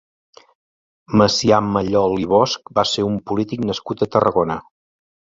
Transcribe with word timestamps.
Macià 1.21 1.59
Mallol 1.75 2.15
i 2.21 2.25
Bosch 2.31 2.71
va 2.79 2.85
ser 2.93 3.05
un 3.09 3.19
polític 3.33 3.61
nascut 3.73 4.01
a 4.07 4.09
Tarragona. 4.17 4.57